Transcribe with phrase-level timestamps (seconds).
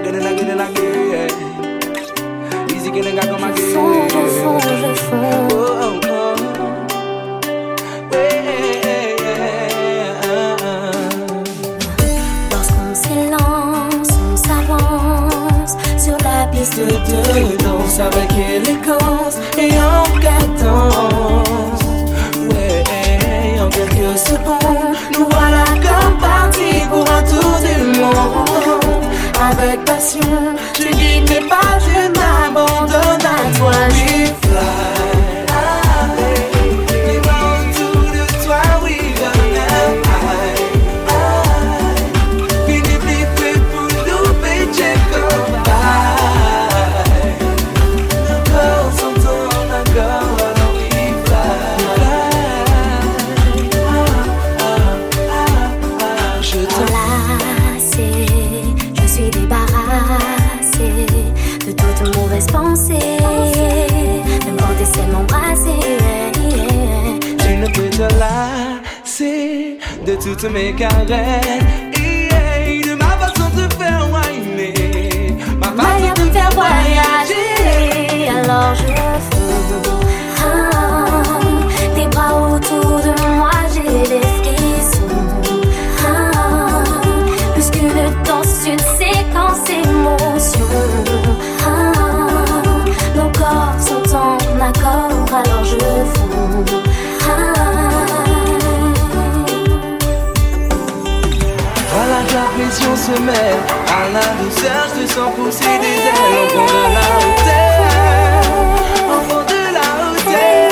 [0.00, 1.30] again and again and again.
[14.22, 21.84] On s'avance sur la piste de danse avec élégance et en cadence.
[22.48, 22.84] Ouais,
[23.60, 24.59] en.
[70.10, 71.89] de tout, tout mes carrés
[103.12, 106.14] à la douceur, je sens pousser des ailes
[106.54, 108.52] Enfant de la hauteur,
[109.08, 110.70] au fond de la hauteur.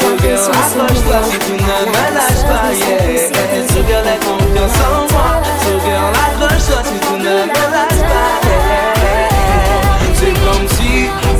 [0.00, 3.00] Regarde, approche-toi si tu ne me lâches pas, yeah.
[3.08, 3.78] Si
[7.00, 8.34] tu ne me lâches pas,
[10.14, 10.92] C'est comme si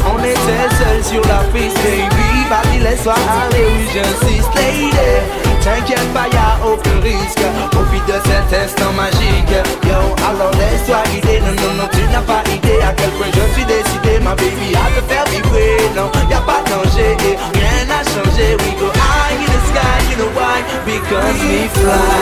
[0.07, 2.31] on était seul sur la piste, baby
[2.83, 4.91] laisse-toi aller, j'insiste, lady.
[5.63, 7.45] T'inquiète pas, y'a aucun risque.
[8.07, 9.55] de cet instant magique.
[9.85, 11.41] Yo, alors laisse-toi guider.
[11.41, 14.75] Non, non, non, tu n'as pas idée à quel point je suis décidé Ma baby
[14.75, 15.77] à te faire vibrer.
[15.97, 17.17] Non, y a pas de danger.
[17.55, 18.57] Rien n'a changé.
[18.61, 20.63] We go high in the sky, you know why?
[20.85, 22.20] Because we fly.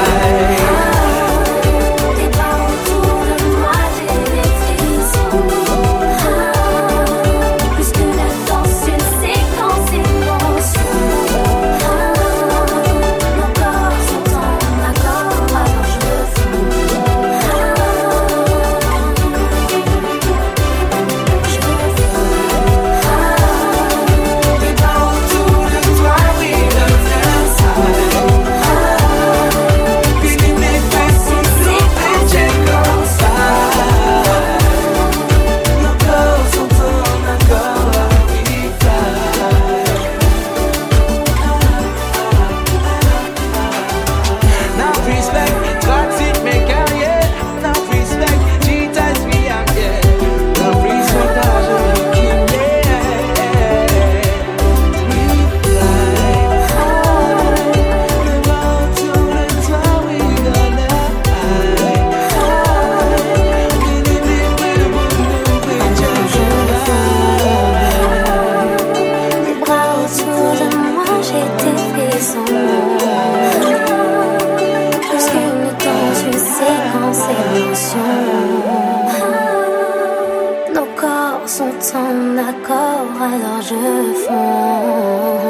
[82.39, 85.48] accord, alors je fonce.